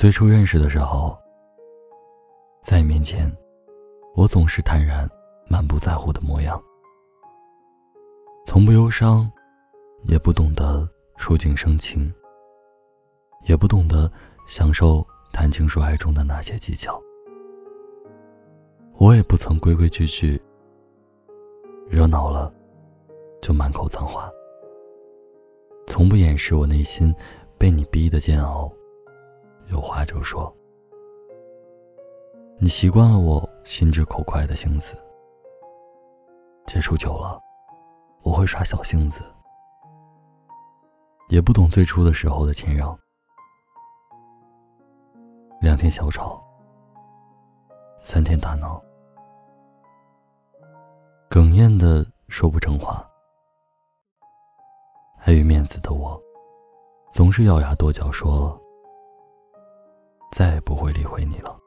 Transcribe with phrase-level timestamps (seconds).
[0.00, 1.14] 最初认识的时候，
[2.62, 3.30] 在你面前，
[4.14, 5.06] 我总是坦然、
[5.46, 6.58] 满不在乎的模样，
[8.46, 9.30] 从不忧伤，
[10.04, 10.88] 也不懂得
[11.18, 12.10] 触景生情，
[13.42, 14.10] 也不懂得
[14.46, 16.98] 享受谈情说爱中的那些技巧。
[18.96, 20.40] 我也不曾规规矩矩，
[21.90, 22.50] 热闹了
[23.42, 24.30] 就满口脏话，
[25.86, 27.14] 从不掩饰我内心
[27.58, 28.72] 被你逼的煎熬。
[29.70, 30.54] 有话就说。
[32.58, 34.94] 你习惯了我心直口快的性子，
[36.66, 37.40] 接触久了，
[38.22, 39.22] 我会耍小性子，
[41.30, 42.94] 也不懂最初的时候的谦让。
[45.62, 46.42] 两天小吵，
[48.02, 48.82] 三天大闹，
[51.30, 53.02] 哽咽的说不成话，
[55.20, 56.20] 碍于面子的我，
[57.12, 58.60] 总是咬牙跺脚说。
[60.30, 61.58] 再也不会理会你了。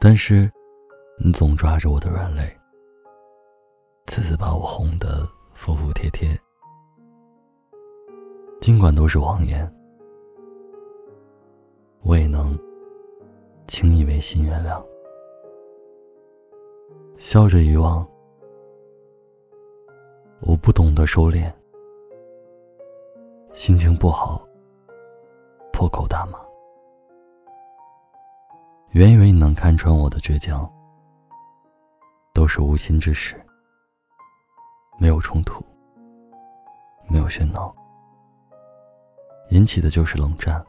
[0.00, 0.50] 但是，
[1.18, 2.44] 你总抓着我的软肋，
[4.06, 6.38] 次次把我哄得服服帖帖。
[8.60, 9.68] 尽管都是谎言，
[12.02, 12.56] 我也能
[13.66, 14.84] 轻易违心原谅，
[17.16, 18.06] 笑着遗忘。
[20.40, 21.52] 我不懂得收敛，
[23.52, 24.46] 心情不好，
[25.72, 26.38] 破口大骂。
[28.92, 30.68] 原以为你能看穿我的倔强，
[32.32, 33.38] 都是无心之事，
[34.98, 35.62] 没有冲突，
[37.06, 37.72] 没有喧闹，
[39.50, 40.64] 引起的就是冷战。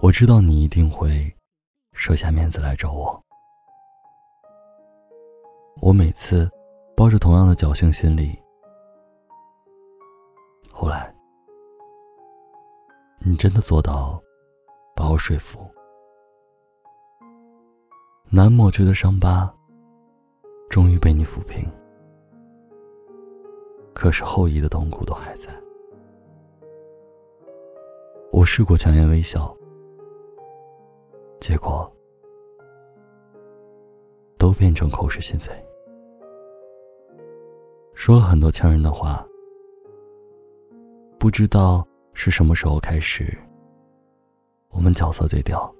[0.00, 1.32] 我知道你一定会
[1.92, 3.22] 舍下面子来找我，
[5.82, 6.50] 我每次
[6.96, 8.36] 抱着同样的侥幸心理，
[10.72, 11.14] 后来
[13.18, 14.23] 你真的做到。
[14.94, 15.58] 把我说服，
[18.30, 19.52] 难抹去的伤疤，
[20.70, 21.68] 终于被你抚平。
[23.92, 25.48] 可是后遗的痛苦都还在。
[28.32, 29.56] 我试过强颜微笑，
[31.40, 31.90] 结果
[34.38, 35.52] 都变成口是心非，
[37.94, 39.26] 说了很多呛人的话。
[41.18, 43.36] 不知道是什么时候开始。
[44.74, 45.72] 我们角色对调，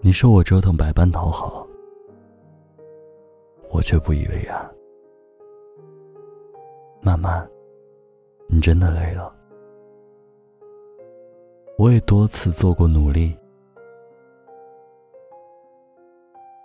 [0.00, 1.66] 你受我折腾百般讨好，
[3.70, 4.70] 我却不以为然。
[7.00, 7.48] 慢慢，
[8.46, 9.34] 你真的累了，
[11.78, 13.34] 我也多次做过努力，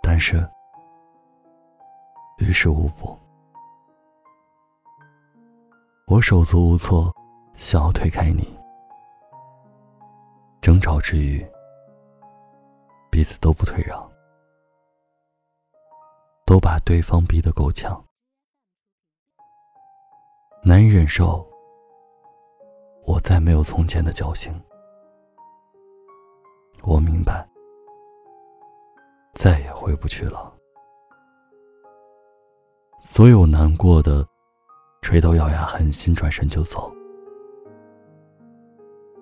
[0.02, 0.46] 但是
[2.38, 3.16] 于事无补。
[6.06, 7.10] 我手足无措，
[7.56, 8.46] 想要推开你。
[10.64, 11.46] 争吵之余，
[13.10, 14.10] 彼此都不退让，
[16.46, 18.02] 都把对方逼得够呛，
[20.62, 21.46] 难以忍受。
[23.04, 24.58] 我再没有从前的侥幸，
[26.82, 27.46] 我明白，
[29.34, 30.50] 再也回不去了，
[33.02, 34.26] 所以我难过的
[35.02, 36.90] 垂头咬牙，狠心转身就走，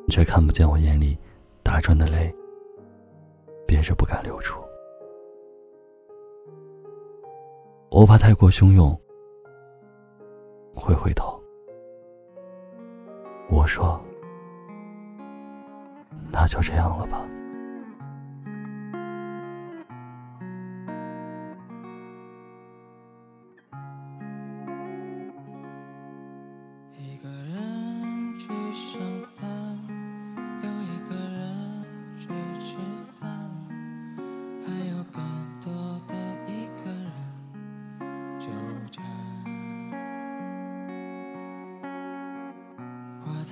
[0.07, 1.19] 你却看不见我眼里。
[1.63, 2.35] 打转的泪，
[3.67, 4.61] 憋着不敢流出。
[7.91, 8.99] 我怕太过汹涌，
[10.75, 11.41] 会回头。
[13.51, 14.01] 我说
[16.33, 17.27] ：“那就这样了吧。”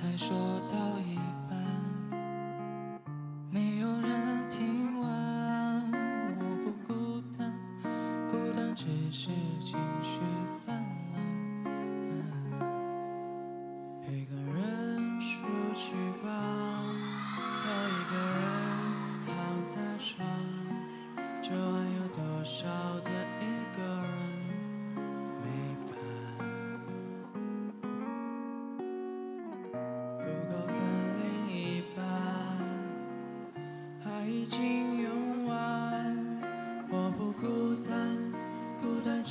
[0.01, 0.35] 才说
[0.67, 0.80] 到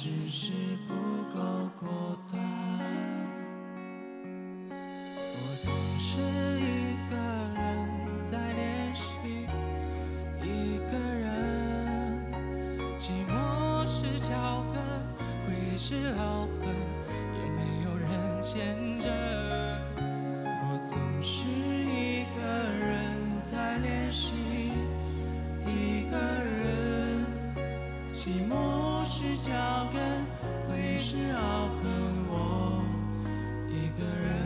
[0.02, 0.50] 只是
[0.88, 0.94] 不
[1.34, 2.40] 够果断，
[4.72, 6.22] 我总是
[6.58, 7.16] 一个
[7.54, 7.60] 人
[8.24, 9.04] 在练习，
[10.42, 12.24] 一个人，
[12.96, 14.82] 寂寞是脚跟，
[15.44, 16.74] 回忆是傲魂，
[17.36, 18.08] 也没有人
[18.40, 19.12] 见证。
[20.62, 22.40] 我总是一个
[22.72, 22.88] 人
[23.42, 24.32] 在练习，
[25.66, 27.26] 一个人，
[28.14, 28.69] 寂寞。
[29.12, 29.50] 是脚
[29.92, 30.00] 跟，
[30.68, 31.90] 回忆是凹痕，
[32.28, 32.80] 我
[33.68, 34.39] 一个人。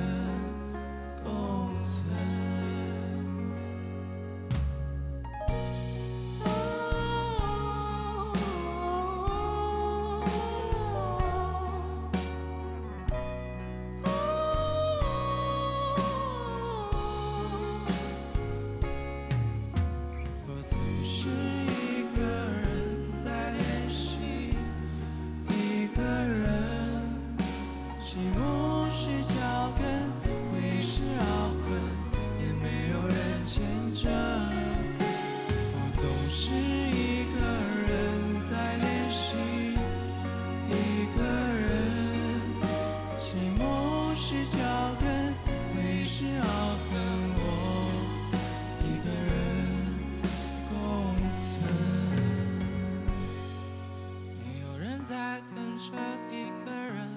[55.77, 57.09] 一个人，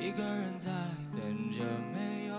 [0.00, 0.70] 一个人在
[1.16, 2.36] 等着没有